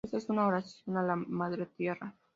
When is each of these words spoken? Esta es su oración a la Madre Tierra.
Esta 0.03 0.17
es 0.17 0.23
su 0.23 0.33
oración 0.33 0.97
a 0.97 1.03
la 1.03 1.15
Madre 1.15 1.67
Tierra. 1.67 2.15